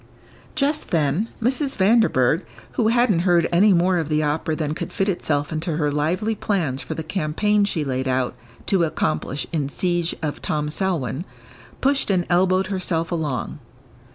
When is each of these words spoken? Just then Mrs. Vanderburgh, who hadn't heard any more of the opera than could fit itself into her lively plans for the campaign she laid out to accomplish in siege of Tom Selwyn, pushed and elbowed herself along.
Just 0.55 0.89
then 0.89 1.29
Mrs. 1.39 1.77
Vanderburgh, 1.77 2.43
who 2.71 2.87
hadn't 2.87 3.19
heard 3.19 3.47
any 3.51 3.71
more 3.71 3.99
of 3.99 4.09
the 4.09 4.23
opera 4.23 4.55
than 4.55 4.73
could 4.73 4.91
fit 4.91 5.07
itself 5.07 5.51
into 5.53 5.77
her 5.77 5.91
lively 5.91 6.33
plans 6.33 6.81
for 6.81 6.95
the 6.95 7.03
campaign 7.03 7.65
she 7.65 7.83
laid 7.85 8.07
out 8.07 8.33
to 8.65 8.83
accomplish 8.83 9.45
in 9.53 9.69
siege 9.69 10.15
of 10.23 10.41
Tom 10.41 10.71
Selwyn, 10.71 11.23
pushed 11.81 12.09
and 12.09 12.25
elbowed 12.31 12.65
herself 12.65 13.11
along. 13.11 13.59